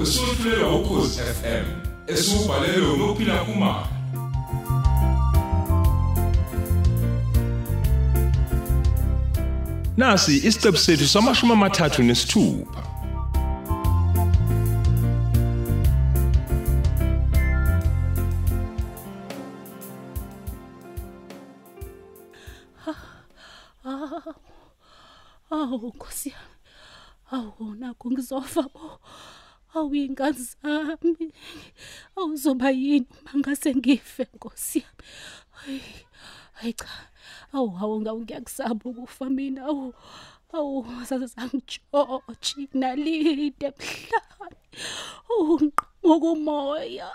ozicawuca 0.00 0.30
wesufulelwa 0.30 0.76
ukhozi 0.80 1.20
FM 1.38 1.66
esubhalelwe 2.06 2.92
ngophila 2.98 3.36
kumama 3.44 3.88
Nasi 9.96 10.34
isiqebu 10.48 10.78
sethu 10.78 11.06
samashumi 11.08 11.52
amathathu 11.52 12.02
nesithupha 12.02 12.82
Awu 25.50 25.92
Nkosi 25.94 26.28
yami. 26.34 26.54
Awu 27.32 27.74
nakho 27.80 28.10
ngizofa 28.10 28.62
bo. 28.72 29.00
Awu 29.74 29.94
ingane 29.94 30.38
zami. 30.38 31.32
Awuzoba 32.16 32.70
yini 32.70 33.06
mangase 33.24 33.74
ngife 33.74 34.24
Nkosi 34.34 34.78
yami. 34.84 35.04
Hayi. 35.50 35.82
Hayi 36.52 36.72
cha. 36.72 36.88
Awu 37.52 37.70
hawu 37.70 38.00
ngawu 38.00 38.20
ngiyakusaba 38.22 38.84
ukufa 38.90 39.30
mina. 39.30 39.64
Awu. 39.64 39.94
Awu 40.52 40.86
saze 41.04 41.28
sangitshotshe 41.28 42.68
nalide 42.74 43.66
emhlane. 43.66 44.56
Awu 45.30 45.72
ngokumoya. 46.04 47.10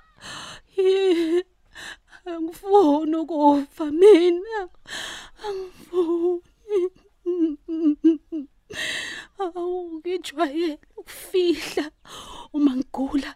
Angifuni 2.25 3.15
ukufa 3.15 3.85
mina. 3.91 4.69
Angifuni. 5.45 6.41
Awu 9.43 9.99
ngijwayele 9.99 10.79
ukufihla 10.99 11.85
uma 12.55 12.71
ngigula 12.79 13.31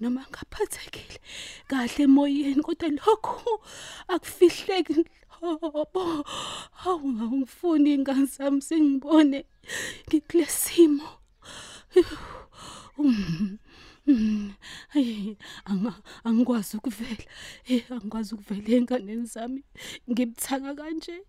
noma 0.00 0.22
ngaphathekile 0.30 1.18
kahle 1.70 2.02
emoyeni 2.06 2.62
kodwa 2.66 2.88
lokho 2.98 3.52
akufihleki 4.14 4.94
lobo 5.40 6.04
awu 6.86 7.06
ngifuni 7.38 7.90
ingane 7.94 8.26
sami 8.34 8.60
singibone 8.66 9.40
ngikulesimo 10.06 11.08
Hayi 14.88 15.36
anga 15.64 15.94
angikwazi 16.24 16.76
ukuvela. 16.76 17.24
Eh 17.64 17.84
angikwazi 17.90 18.34
ukuvela 18.34 18.76
enganeni 18.76 19.26
zami. 19.26 19.64
Ngibthaka 20.10 20.74
kanje. 20.74 21.24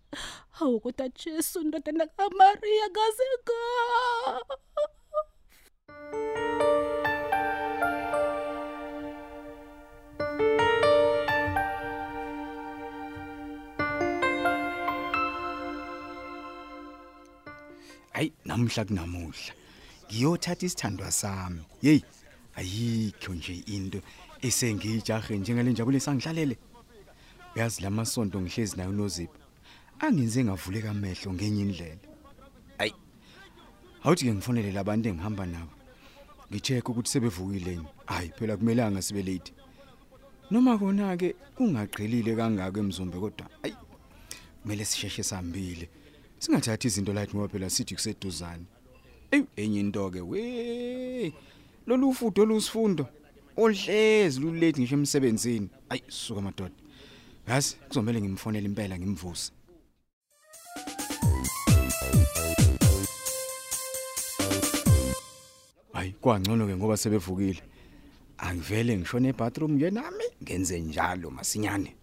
Hawu 0.50 0.80
kodwa 0.80 1.08
Jesu 1.08 1.60
ndodana 1.64 2.06
kaMaria 2.06 2.88
kaze 2.96 3.28
ka 3.44 3.60
hayi 18.12 18.32
namhla 18.44 18.84
kunamuhla. 18.84 19.52
Ngiyothatha 20.06 20.66
isithandwa 20.66 21.10
sami. 21.12 21.62
Hey 21.80 22.00
ayikho 22.56 23.34
nje 23.34 23.54
into 23.66 24.00
esengijahe 24.42 25.38
njengale 25.38 25.70
njabule 25.70 26.00
sangihlalele. 26.00 26.56
Uyazi 27.54 27.82
lamasonto 27.82 28.40
ngihlezi 28.40 28.76
nayo 28.76 28.92
nozipho 28.92 29.38
angenze 29.98 30.44
ngavuleka 30.44 30.90
amehlo 30.90 31.32
ngenye 31.32 31.62
indlela. 31.62 32.04
Hayi 32.78 32.94
awuthi 34.02 34.24
ke 34.24 34.34
ngifonele 34.34 34.72
labantu 34.72 35.08
engihamba 35.08 35.46
nabo 35.46 35.74
ngicheck 36.50 36.88
ukuthi 36.88 37.10
sebevukile 37.10 37.70
yini. 37.70 37.88
Hayi 38.06 38.30
phela 38.36 38.56
kumelanga 38.56 39.02
sibe 39.02 39.22
late. 39.22 39.52
Noma 40.50 40.78
kona 40.78 41.16
ke 41.16 41.34
kungaqhelile 41.56 42.36
kangaka 42.36 42.80
emzombe 42.80 43.18
kodwa 43.18 43.48
hayi 43.62 43.76
kumele 44.62 44.84
sisheshe 44.84 45.22
sihambile. 45.22 45.88
Singathathi 46.38 46.86
izinto 46.88 47.12
la 47.12 47.26
ngoba 47.26 47.48
phela 47.48 47.70
sithi 47.70 47.94
kuseduzane. 47.94 48.66
Ey 49.30 49.42
enye 49.56 49.80
into 49.80 50.10
ke 50.10 50.20
we. 50.20 51.32
Lolu 51.86 52.12
fudo 52.12 52.42
olusifundo 52.42 53.06
olhlezi 53.56 54.40
lulate 54.40 54.80
ngisho 54.80 54.94
emsebenzini. 54.94 55.68
Ayi 55.88 56.02
suka 56.08 56.40
madoda. 56.40 56.74
Yazi 57.48 57.76
kuzomela 57.88 58.20
ngimfonele 58.20 58.66
impela 58.66 58.98
ngimvuse. 58.98 59.52
Hayi 65.92 66.12
kwangcono 66.20 66.66
ke 66.66 66.76
ngoba 66.76 66.96
sebevukile. 66.96 67.62
Angivele 68.38 68.98
ngishone 68.98 69.28
ebathroom 69.28 69.72
nje 69.72 69.90
nami 69.90 70.24
ngenze 70.42 70.80
njalo 70.80 71.30
masinyane. 71.30 71.94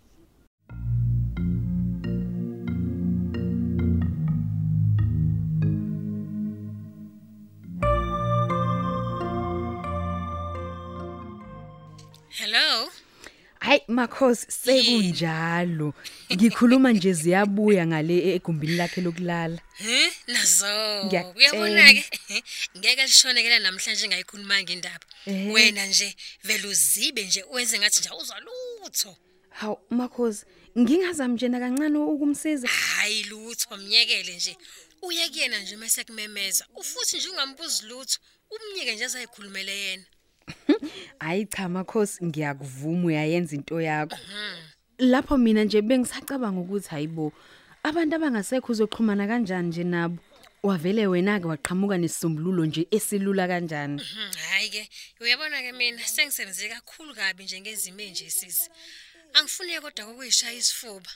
Hayi 13.73 13.85
makhosi 13.87 14.45
sekunjalo. 14.51 15.93
Ngikhuluma 16.33 16.91
nje 16.91 17.13
ziyabuya 17.13 17.87
ngale 17.87 18.35
egumbini 18.35 18.75
lakhe 18.77 19.01
lokulala. 19.01 19.59
He? 19.73 20.11
Nazo. 20.27 21.05
Ngiyakutshela. 21.05 21.33
Uyabona 21.35 21.93
ke? 21.93 22.43
Ngeke 22.77 23.03
lishonekela 23.03 23.59
namhlanje 23.59 24.07
ngayikhulumanga 24.07 24.73
indaba. 24.73 25.05
Ehhe. 25.25 25.51
Wena 25.51 25.85
nje 25.85 26.15
vele 26.43 26.67
uzibe 26.67 27.25
nje 27.25 27.43
wenze 27.51 27.79
ngathi 27.79 27.99
nje 27.99 28.09
awuzwa 28.09 28.39
lutho. 28.45 29.17
Hawu 29.49 29.79
makhosi, 29.89 30.45
ngingazami 30.77 31.33
nje 31.33 31.47
nakancane 31.47 31.97
ukumsiza. 31.97 32.67
Hayi 32.67 33.23
lutho 33.23 33.77
myekele 33.77 34.35
nje. 34.35 34.57
Uye 35.01 35.29
kuyena 35.29 35.59
nje 35.59 35.75
mase 35.75 36.03
kumemeza. 36.03 36.65
Ufuthi 36.75 37.17
nje 37.17 37.29
ungambuzi 37.29 37.85
lutho. 37.85 38.19
Umnyeke 38.51 38.95
nje 38.95 39.05
azayikhulumele 39.05 39.77
yena. 39.77 40.05
Hayi 41.19 41.45
cha 41.45 41.69
makhosi, 41.69 42.25
ngiyakuvuma 42.25 43.05
uyayenza 43.07 43.55
into 43.55 43.81
yakho. 43.81 44.17
Lapho 44.99 45.37
mina 45.37 45.63
nje 45.63 45.81
bengisacabanga 45.81 46.59
ukuthi 46.61 46.89
hayibo 46.89 47.33
abantu 47.83 48.15
abangasekho 48.15 48.71
uzoxhumana 48.71 49.27
kanjani 49.27 49.67
nje 49.67 49.83
nabo. 49.83 50.17
Wavele 50.63 51.07
wena 51.07 51.39
ke 51.39 51.47
waqhamuka 51.47 51.97
nesisombululo 51.97 52.65
nje 52.65 52.87
esilula 52.91 53.47
kanjani. 53.47 53.99
Mhm, 54.01 54.31
Hayi 54.49 54.69
ke, 54.69 54.89
uyabona 55.19 55.61
ke 55.61 55.71
mina 55.71 55.99
sengisebenze 56.03 56.69
kakhulu 56.69 57.13
kabi 57.15 57.43
nje 57.43 57.59
ngezimo 57.61 57.99
enje 58.01 58.29
sisi. 58.29 58.69
Angifuni 59.33 59.79
kodwa 59.81 60.05
kokuyishaya 60.05 60.53
isifuba. 60.53 61.09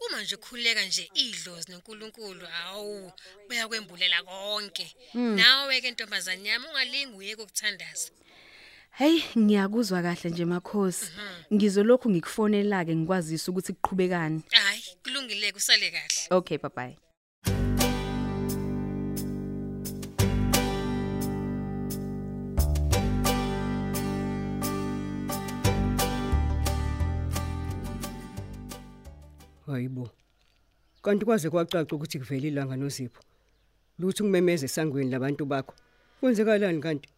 Uma 0.00 0.22
nje 0.22 0.36
khuleka 0.36 0.84
nje 0.86 1.10
idlozi 1.14 1.72
noNkulunkulu, 1.72 2.46
hawu, 2.46 3.12
uyakwembulela 3.50 4.22
konke. 4.22 4.94
Nawe 5.14 5.80
ke 5.80 5.90
ntombazane 5.90 6.48
yami 6.48 6.66
ungalingi 6.66 7.16
uyeke 7.16 7.42
ukuthandaza. 7.42 8.08
Hey, 8.96 9.22
ngiyakuzwa 9.38 10.02
kahle 10.02 10.30
nje 10.30 10.44
makhosi. 10.44 11.10
Ngizolokhu 11.52 12.10
ngikufonela 12.10 12.84
ke 12.84 12.96
ngikwazisa 12.96 13.50
ukuthi 13.50 13.72
kuqhubekani. 13.72 14.42
Hayi, 14.50 14.82
kulungile 15.02 15.52
kusale 15.52 15.90
kahle. 15.90 16.26
Okay, 16.30 16.58
bye 16.58 16.70
bye. 16.76 16.96
Hayibo. 29.66 30.10
Kanti 31.02 31.24
kwaze 31.24 31.50
kwacaca 31.50 31.92
ukuthi 31.94 32.18
kuvela 32.18 32.46
ilanga 32.46 32.76
nozipho. 32.76 33.22
Luthi 33.98 34.22
ngimemeze 34.22 34.66
esangweni 34.66 35.10
labantu 35.10 35.46
bakho. 35.46 35.74
Kwenzekalani 36.20 36.80
kanti? 36.80 37.08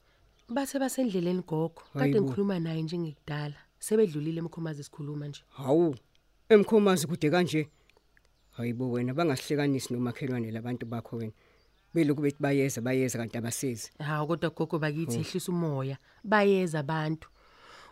Bathe 0.49 0.79
basendleleni 0.79 1.43
gogo. 1.43 1.83
Kade 1.93 1.99
Hayibo. 1.99 2.21
ngikhuluma 2.21 2.61
naye 2.61 2.83
njengekudala. 2.83 3.55
Sebedlulile 3.79 4.39
emkhomazi 4.39 4.85
sikhuluma 4.85 5.29
nje. 5.29 5.43
Hawu. 5.51 5.97
Emkhomazi 6.49 7.07
kude 7.07 7.31
kanje. 7.31 7.69
Hayibo 8.53 8.91
wena 8.91 9.15
bangasihlekanisi 9.15 9.93
nomakhelwane 9.93 10.51
labantu 10.51 10.87
bakho 10.87 11.17
wena. 11.17 11.33
Beloku 11.95 12.23
bethi 12.23 12.37
bayeza 12.41 12.81
bayeza 12.81 13.19
kanti 13.19 13.39
abasezi. 13.39 13.91
Hawu 13.99 14.27
kodwa 14.27 14.51
gogo 14.51 14.79
bakithi 14.79 15.19
ehlisa 15.19 15.53
umoya. 15.53 15.99
Bayeza 16.25 16.79
abantu. 16.79 17.29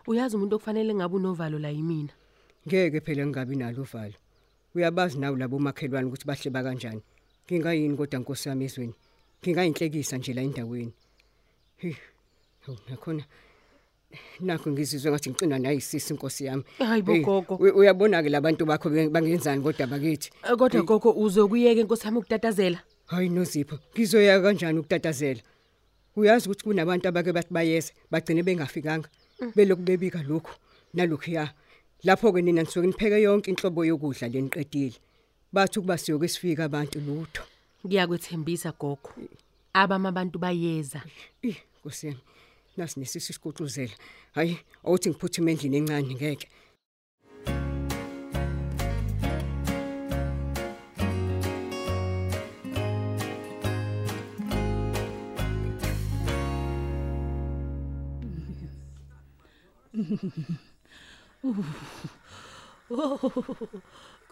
Uyazi 0.07 0.35
umuntu 0.35 0.55
okufanele 0.55 0.95
ngabe 0.95 1.15
unovalo 1.15 1.59
la 1.59 1.69
yimina. 1.69 2.13
Ngeke 2.67 3.01
phela 3.01 3.25
ngingabi 3.25 3.55
nalo 3.55 3.81
uvalo. 3.81 4.15
Uyabazi 4.75 5.19
nawe 5.19 5.37
labo 5.37 5.59
makhelwane 5.59 6.07
ukuthi 6.07 6.25
bahleba 6.25 6.63
kanjani. 6.63 7.01
Ngingayini 7.45 7.97
kodwa 7.97 8.19
Nkosi 8.19 8.49
yami 8.49 8.65
ezweni. 8.65 8.95
Ngingayinhlekisa 9.41 10.17
nje 10.17 10.33
la 10.33 10.41
endaweni. 10.41 10.93
Hi. 11.77 11.97
Nakhona 12.89 13.23
nakho 14.39 14.71
ngizizwe 14.71 15.11
ngathi 15.11 15.29
ngicina 15.29 15.59
nayisisi 15.59 16.13
inkosi 16.13 16.45
yami. 16.45 16.63
Hayi 16.79 17.01
bo, 17.01 17.13
Hey, 17.13 17.21
gogo. 17.23 17.55
uyabona 17.55 18.23
ke 18.23 18.29
labantu 18.29 18.65
bakho 18.65 18.89
bangenzani 18.89 19.61
kodwa 19.63 19.87
bakithi? 19.87 20.29
Eh, 20.43 20.55
Kodwa 20.57 20.81
gogo 20.81 21.11
uzokuyeka 21.11 21.81
inkosi 21.81 22.05
yami 22.05 22.17
ukutatazela. 22.17 22.79
hayi 23.07 23.29
nozipho 23.29 23.79
ngizoya 23.93 24.41
kanjani 24.41 24.79
ukutatazela? 24.79 25.41
Uyazi 26.15 26.47
ukuthi 26.49 26.63
kunabantu 26.63 27.07
abake 27.07 27.31
bathi 27.33 27.51
bayeza 27.53 27.91
bagcine 28.11 28.43
bengafikanga. 28.43 29.09
Beloku 29.55 29.81
bebika 29.81 30.23
lokhu 30.23 30.51
nalokhu 30.93 31.31
ya 31.31 31.51
lapho 32.03 32.31
ke 32.31 32.41
nina 32.41 32.61
nisuke 32.63 32.87
nipheke 32.87 33.21
yonke 33.21 33.51
inhlobo 33.51 33.83
yokudla 33.85 34.27
leniqedile 34.31 34.95
bathi 35.51 35.79
ukuba 35.79 35.97
siyoke 35.97 36.27
sifika 36.27 36.63
abantu 36.65 36.99
lutho. 36.99 37.43
Ngiyakwethembisa 37.85 38.71
gogo. 38.79 39.11
Abama 39.73 40.09
abantu 40.09 40.39
bayeza. 40.39 41.03
ih 41.43 41.57
nkosi 41.83 42.07
yami. 42.07 42.19
Nasi 42.77 42.99
nesisi 42.99 43.33
sikuxuzela 43.33 43.95
hayi 44.35 44.53
awuthi 44.85 45.09
ngiphuthuma 45.09 45.51
endlini 45.51 45.77
encane 45.77 46.13
ngeke 46.15 46.47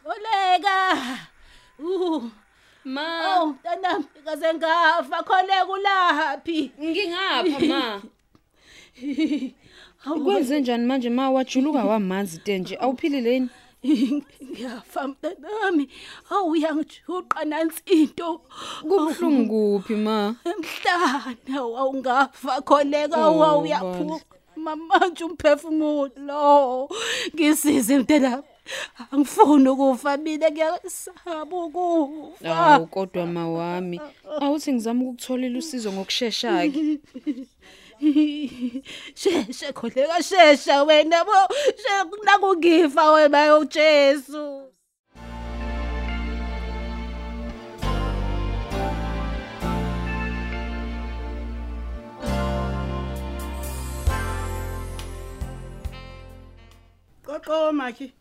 Koleka. 0.03 0.77
Uh, 1.79 2.29
Ma, 2.85 3.19
awu 3.33 3.47
mntanami 3.47 4.05
ngaze 4.23 4.53
ngafa 4.53 5.23
koleka 5.23 5.65
ulaphi? 5.65 6.71
ngingapha 6.81 7.59
ma. 7.67 8.01
Kwenze 10.23 10.59
njani 10.59 10.85
manje 10.85 11.09
ma 11.09 11.31
wajuluka 11.31 11.83
wamanzi 11.83 12.37
tenje 12.37 12.77
awuphilileni? 12.81 13.49
Ngiyafa 14.43 15.07
mntanami. 15.07 15.89
Awu 16.29 16.49
uyangijuqa 16.51 17.45
nansi 17.45 17.81
into. 17.85 18.41
Kubhlungu 18.81 19.79
kuphi 19.79 19.95
ma? 19.95 20.35
Emhlana 20.45 21.59
awungafa 21.79 22.61
koleka 22.61 23.27
Oh, 23.27 23.39
wawuyaphuma 23.39 24.75
manje 24.75 25.23
umphefumulo. 25.23 26.89
Ngisize 27.35 27.97
mntanami. 27.99 28.43
Angifuni 29.11 29.69
ukufa 29.69 30.17
mina 30.17 30.51
ngiyasaba 30.51 31.57
ukufa. 31.65 32.57
Awu 32.57 32.87
kodwa 32.87 33.25
ma 33.25 33.49
wami. 33.49 34.01
Awuthi 34.39 34.73
ngizama 34.73 35.03
ukukutholela 35.03 35.59
usizo 35.59 35.91
ngokusheshsha 35.91 36.69
ke. 36.71 36.99
Sheshe 39.15 39.71
kholeka 39.73 40.23
shesha 40.23 40.83
wena 40.83 41.23
bo 41.25 41.39
nakungifa 42.25 43.11
wena 43.11 43.45
yoJesu 43.45 44.63
Qoqo 57.25 57.71
makhi. 57.71 58.11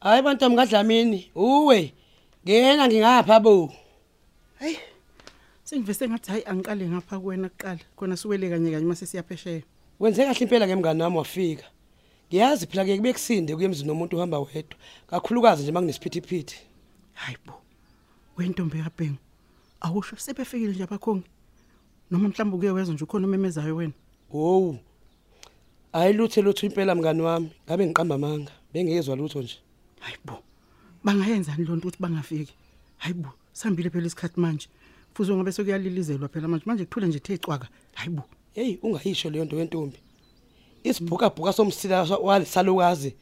Hayi 0.00 0.22
bantu 0.22 0.50
mngadlamini, 0.50 1.30
uwe. 1.34 1.92
Ngena 2.44 2.86
ngingapha 2.88 3.40
bo. 3.40 3.72
Hey. 4.60 4.76
Sengivese 5.68 6.08
ngathi 6.08 6.30
hayi 6.30 6.44
angiqale 6.46 6.88
ngapha 6.88 7.20
kuwena 7.20 7.48
kuqala. 7.48 7.80
Khona 7.96 8.16
siwele 8.16 8.48
kanye 8.48 8.70
kanye 8.70 8.86
mase 8.86 9.06
siyaphesheya. 9.06 9.62
Wenze 10.00 10.24
kahle 10.24 10.40
impela 10.40 10.66
ngemngane 10.66 11.02
wami 11.02 11.16
wafika. 11.16 11.66
Ngiyazi 12.28 12.66
phela 12.66 12.86
ke 12.86 12.96
kube 12.96 13.12
kusinde 13.12 13.52
kuyemzini 13.54 13.88
nomuntu 13.88 14.16
ohamba 14.16 14.38
wedwa. 14.40 14.78
Kakhulukazi 15.06 15.62
nje 15.62 15.72
makunesiphithiphithi. 15.72 16.56
Hayibo. 17.14 17.60
Wentombi 18.36 18.82
kaBhengu. 18.82 19.18
Awusho 19.80 20.16
sebefikile 20.16 20.72
nje 20.72 20.84
abakhongi. 20.84 21.28
Noma 22.10 22.28
mhlawumbe 22.28 22.56
kuye 22.56 22.70
wezwa 22.70 22.94
nje 22.94 23.04
ukhona 23.04 23.26
umemezayo 23.26 23.76
wena. 23.76 23.92
Hawu. 24.32 24.78
Hayi 25.92 26.12
lutho 26.12 26.42
lutho 26.42 26.66
impela 26.66 26.94
mngane 26.94 27.22
wami. 27.22 27.50
Ngabe 27.66 27.86
ngiqamba 27.86 28.14
amanga. 28.14 28.52
Bengezwe 28.72 29.16
lutho 29.16 29.42
nje. 29.42 29.58
Hayibo. 30.00 30.42
Bangayenzani 31.04 31.64
lonto 31.64 31.88
ukuthi 31.88 32.02
bangafiki? 32.02 32.54
Hayibo, 32.98 33.28
sihambile 33.52 33.90
phela 33.90 34.06
isikhathi 34.06 34.40
manje. 34.40 34.68
Futhi 35.18 35.32
ngabe 35.34 35.52
sekuyalilizelwa 35.52 36.28
phela 36.28 36.48
manje. 36.48 36.64
Manje 36.66 36.84
kuthule 36.84 37.06
nje 37.06 37.18
the 37.18 37.38
cwaka. 37.38 37.68
Hayibo. 37.94 38.22
Hey, 38.54 38.78
ungayisho 38.82 39.30
leyo 39.30 39.44
nto 39.44 39.56
wentombi. 39.56 39.98
Isibhuka 40.84 41.30
bhuka 41.30 41.52
somsila 41.52 42.02
walisalukazi 42.02 43.16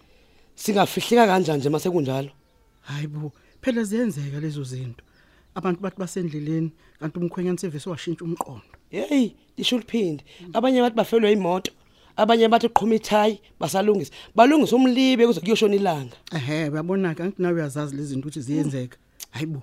singafihleka 0.55 1.27
kanjani 1.27 1.59
nje 1.59 1.69
mase 1.71 1.91
kunjalo. 1.91 2.31
Hayibo, 2.83 3.33
phela 3.63 3.83
ziyenzeka 3.85 4.41
lezo 4.41 4.65
zinto. 4.65 5.05
Abantu 5.55 5.81
bathi 5.81 5.97
basendleleni 5.99 6.71
kanti 7.01 7.19
umkhwenyana 7.19 7.59
sevese 7.59 7.91
washintsha 7.91 8.25
umqondo. 8.25 8.63
Hey, 8.91 9.33
lisho 9.57 9.79
liphinde. 9.79 10.25
Abanye 10.53 10.83
bathi 10.83 10.97
bafelwe 10.97 11.33
imoto. 11.33 11.73
Abanye 12.17 12.49
bathi 12.49 12.69
qhuma 12.69 12.95
ithayi 12.95 13.41
basalungisa. 13.61 14.13
Balungisa 14.35 14.77
umlibe 14.77 15.27
kuze 15.27 15.41
kuyoshona 15.41 15.75
ilanga. 15.75 16.17
Ehhe, 16.33 16.69
uyabona 16.69 17.15
ke 17.15 17.23
angithi 17.23 17.43
nawe 17.43 17.55
uyazazi 17.55 17.97
lezi 17.97 18.09
zinto 18.09 18.29
ukuthi 18.29 18.41
ziyenzeka. 18.41 18.99
Hayibo. 19.31 19.63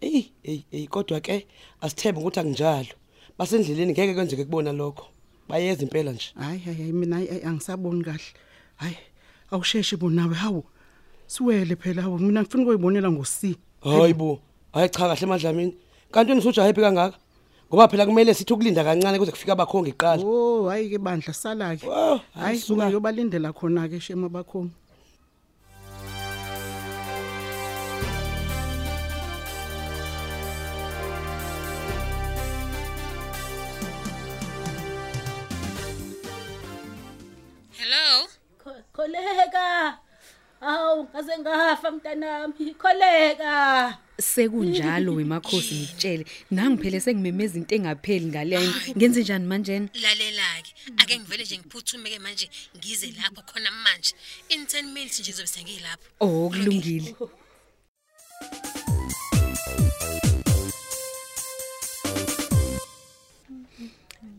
Ey, 0.00 0.32
ey, 0.44 0.64
ey 0.72 0.86
kodwa 0.86 1.20
ke 1.20 1.46
asithembe 1.80 2.20
ukuthi 2.20 2.40
akunjalo. 2.40 2.94
Basendleleni 3.38 3.92
ngeke 3.92 4.14
kwenzeke 4.14 4.44
kubona 4.44 4.72
lokho. 4.72 5.06
Bayeza 5.48 5.82
impela 5.82 6.12
nje. 6.12 6.32
Hayi 6.34 6.58
hayi 6.58 6.92
mina 6.92 7.16
ayi, 7.16 7.28
ayi, 7.28 7.42
angisaboni 7.44 8.04
kahle. 8.04 8.22
Hayi, 8.76 8.96
awusheshe 9.50 9.96
bonawe 9.96 10.34
hawu. 10.34 10.64
Siwele 11.26 11.76
phela 11.76 12.02
hawu 12.02 12.18
mina 12.18 12.42
ngifuna 12.42 12.62
ukuyibonela 12.62 13.10
ngosi. 13.10 13.56
Hayibo, 13.80 14.40
hayi 14.72 14.88
cha 14.88 14.98
kahle 15.08 15.22
emadlamini. 15.26 15.74
Kanti 16.10 16.34
nisuja 16.34 16.62
happy 16.62 16.80
kangaka? 16.80 17.18
Ngoba 17.68 17.88
phela 17.88 18.06
kumele 18.06 18.34
sithi 18.34 18.52
ukulinda 18.52 18.84
kancane 18.84 19.18
kuze 19.18 19.30
kufika 19.30 19.52
abakhongi 19.52 19.90
iqala. 19.90 20.22
Oh, 20.24 20.68
hayi 20.68 20.90
ke 20.90 20.98
bandla 20.98 21.32
sala 21.34 21.76
ke. 21.76 21.86
Oh, 21.86 22.20
Hayi 22.34 22.58
suka. 22.58 22.82
suka 22.82 22.90
yobalindela 22.90 23.52
khona 23.52 23.88
ke 23.88 24.00
shema 24.00 24.28
bakhona. 24.28 24.70
Kholeka. 39.00 39.98
Awu 40.60 41.04
ngaze 41.04 41.38
ngafa 41.38 41.90
mntanami. 41.90 42.74
Kholeka. 42.74 43.98
Sekunjalo 44.18 45.14
wemakhosi 45.14 45.74
ngitshele. 45.74 46.24
Nangiphele 46.50 47.00
sengimemeza 47.00 47.58
into 47.58 47.74
engapheli 47.74 48.26
ngale. 48.26 48.60
Ngenze 48.96 49.20
njani 49.22 49.46
manje? 49.46 49.88
Lalela-ke 49.94 50.74
ake 50.96 51.18
ngivele 51.18 51.44
nje 51.44 51.58
ngiphuthumeke 51.58 52.18
manje 52.18 52.50
ngize 52.76 53.06
lapho 53.06 53.42
khona 53.42 53.70
manje 53.70 54.14
in 54.48 54.64
10 54.64 54.82
minutes 54.92 55.20
nje 55.20 55.32
zobe 55.32 55.46
sengilapho 55.48 56.04
Oh 56.20 56.50
kulungile. 56.50 57.14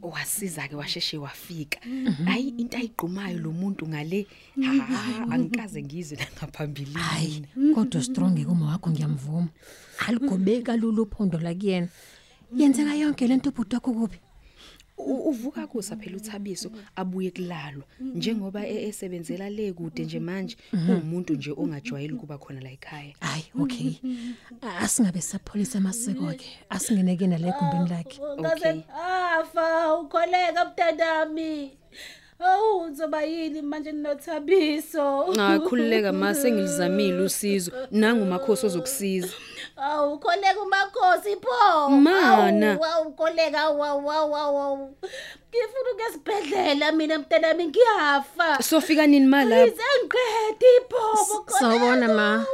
Wasiza 0.02 0.68
ke 0.68 0.76
washeshe 0.76 1.18
wafika. 1.18 1.80
Hayi 2.26 2.54
into 2.58 2.78
ayigqumayo 2.78 3.40
lo 3.40 3.52
muntu 3.52 3.88
ngale. 3.88 4.28
Ha 4.62 5.26
angikaze 5.32 5.84
ngizwe 5.84 6.18
langaphambilini. 6.18 6.96
hayi 6.98 7.46
kodwa 7.76 8.04
strong 8.04 8.46
kuma 8.46 8.66
wakho 8.66 8.90
ngiyamvuma 8.90 9.48
aligobeka 10.08 10.78
lolu 10.78 11.06
phondo 11.06 11.38
la 11.40 11.54
kuyena 11.54 11.88
yenzeka 12.58 12.96
yonke 12.96 13.28
lento 13.28 13.50
ubhuti 13.50 13.76
wakho 13.76 13.94
kuphi 13.94 14.18
U- 14.18 14.31
uvuka 15.06 15.68
kusa 15.68 15.96
phela 15.96 16.18
uthabiso 16.18 16.72
abuye 16.96 17.32
kulalwa. 17.32 17.84
Njengoba 18.00 18.68
e- 18.68 18.88
esebenzela 18.88 19.50
le 19.50 19.74
kude 19.74 20.04
nje 20.06 20.20
manje 20.20 20.58
umuntu 20.74 21.34
nje 21.34 21.52
ongajwayeli 21.58 22.14
kuba 22.16 22.38
khona 22.38 22.62
la 22.62 22.72
ekhaya. 22.72 23.14
Hayi 23.20 23.44
okay. 23.60 23.94
Asingabe 24.80 25.22
sapholisa 25.22 25.78
amasiko 25.78 26.26
ke 26.34 26.46
asingeneke 26.70 27.28
nale 27.28 27.48
egumbini 27.48 27.90
lakhe. 27.90 28.20
Ngaze 28.40 28.70
Okay. 28.70 28.82
afa 29.40 29.96
ukholeka 30.00 30.66
mntanami. 30.66 31.72
Awu 32.40 32.92
uzoba 32.92 33.22
yini 33.24 33.62
manje 33.62 33.92
nothabiso? 33.92 35.28
ngakhululeka 35.34 36.12
mase 36.14 36.52
ngilizamile 36.52 37.22
usizo. 37.22 37.72
Nangu 37.92 38.26
makhosi 38.26 38.66
ozokusiza. 38.66 39.28
Awu 39.82 40.14
ukholeka 40.14 40.62
umakhosi 40.62 41.36
pho. 41.42 41.90
Mana. 41.90 42.74
Awu, 42.74 42.86
Awu 42.86 43.08
ukholeka 43.10 43.70
wow 43.70 43.98
wow 44.06 44.32
wow. 44.32 44.90
Ngifuna 45.50 45.90
ukesibhedlela 45.94 46.92
mina 46.92 47.20
mntanami 47.20 47.66
ngiyafa. 47.68 48.64
sofika 48.64 49.08
nini 49.08 49.26
malapha 49.26 49.66
Ize 49.66 49.84
ngiqedi 50.06 50.74
pho. 50.90 51.46
sawubona, 51.60 52.08
ma. 52.08 52.46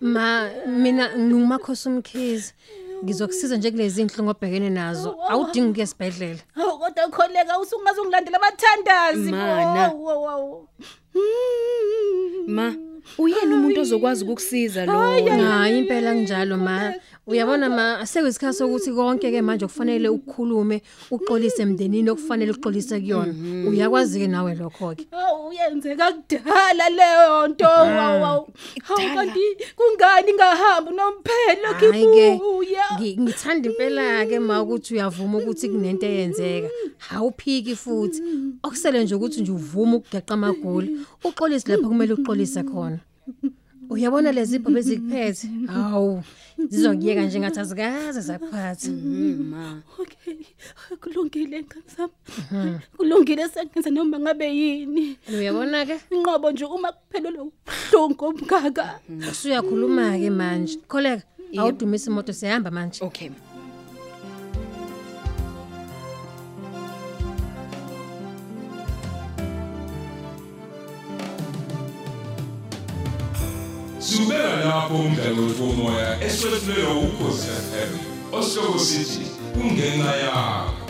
ma 0.00 0.50
mina 0.66 1.18
ngumakhosi 1.18 1.88
umkhizi 1.88 2.54
Ngizokusiza 3.04 3.56
nje 3.56 3.70
kulezi 3.70 4.00
inhlungu 4.02 4.30
obhekene 4.30 4.70
nazo. 4.70 5.16
Awudingi 5.28 5.68
ukuya 5.70 5.84
esibhedlela. 5.84 6.40
Hawu 6.54 6.78
kodwa 6.78 7.08
kholeka 7.08 7.58
usungaze 7.58 8.00
ungilandela 8.00 8.38
abathandazi. 8.38 9.30
Mana. 9.30 9.80
Hawu, 9.80 10.06
hawu, 10.06 10.24
hawu. 10.26 10.68
Ma, 12.46 12.74
uyena 13.18 13.54
umuntu 13.56 13.80
ozokwazi 13.80 14.24
ukukusiza 14.24 14.86
lo. 14.86 14.92
Hayi 14.92 15.78
impela 15.78 16.12
kunjalo 16.14 16.56
ma. 16.56 16.92
Uyabona 17.26 17.68
ma 17.70 18.06
sekuyisikhathi 18.06 18.58
sokuthi 18.58 18.90
konke 18.92 19.30
ke 19.30 19.42
manje 19.42 19.66
kufanele 19.66 20.08
ukukhulume 20.08 20.82
uxolise 21.10 21.62
emndenini 21.62 22.10
okufanele 22.10 22.50
uxolise 22.52 22.98
kuyona. 23.00 23.32
Uyakwazi 23.68 24.18
ke 24.20 24.26
nawe 24.26 24.54
lokho 24.54 24.94
ke. 24.96 25.06
Hawu 25.10 25.48
uyenzeka 25.48 26.12
kudala 26.12 26.88
leyo 26.90 27.48
nto. 27.48 27.64
Hawu 27.66 28.24
hawu. 28.24 28.46
Hawu 28.82 29.14
kanti 29.14 29.40
kungani 29.78 30.32
ngahamba 30.34 30.90
nomphelo 30.90 31.68
Hayi 31.72 31.78
ke 31.80 31.92
kibuya. 31.92 32.34
ngi- 32.34 32.40
ngithanda 33.20 33.68
impela 33.70 34.26
ke 34.28 34.38
ma 34.38 34.62
ukuthi 34.62 34.94
uyavuma 34.94 35.38
ukuthi 35.38 35.68
kunento 35.68 36.06
eyenzeka. 36.06 36.68
Hawuphiki 36.98 37.74
futhi. 37.76 38.20
Okusele 38.62 39.04
nje 39.04 39.14
ukuthi 39.14 39.40
nje 39.40 39.52
uvuma 39.52 39.96
ukugeqa 39.96 40.34
amagoli. 40.34 40.88
Uxolise 41.24 41.68
lapha 41.68 41.88
kumele 41.88 42.12
uxolise 42.14 42.62
khona. 42.62 43.00
Uyabona 43.90 44.32
lezi 44.32 44.56
ibhobe 44.56 44.80
ezikuphethe? 44.80 45.46
Hawu. 45.66 46.22
Zizokuyeka 46.68 47.22
nje 47.22 47.40
ngathi 47.40 47.60
azikaze 47.60 48.20
zakuphatha. 48.20 48.90
Ma. 49.50 49.82
Okay. 50.00 50.38
Kulungile 51.00 51.64
ngazami. 51.64 52.78
Kulungile 52.96 53.48
sengenza 53.48 53.90
noma 53.90 54.18
ngabe 54.18 54.46
yini. 54.56 55.16
Uyabona 55.28 55.86
ke? 55.86 55.96
Inqobo 56.10 56.50
nje 56.50 56.64
uma 56.64 56.92
kuphelele 56.92 57.38
ubuhlungu 57.38 58.24
omgaka. 58.24 59.00
Usuyakhuluma 59.30 60.18
ke 60.18 60.30
manje. 60.30 60.78
Kholeka 60.88 61.22
awudumisa 61.58 62.10
imoto 62.10 62.32
siyahamba 62.32 62.70
manje. 62.70 63.04
Okay. 63.04 63.30
Subeka 73.98 74.56
lapho 74.64 74.94
umdlalo 74.94 75.42
womoya 75.60 76.20
eswetshulelwa 76.24 76.94
ukhozi 77.06 77.46
FM. 77.46 77.92
Osihloko 78.32 78.78
sithi 78.78 79.24
kungenxa 79.54 80.16
yakho. 80.16 80.81